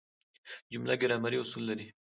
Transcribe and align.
جمله 0.71 0.93
ګرامري 1.01 1.37
اصول 1.41 1.63
لري. 1.69 1.87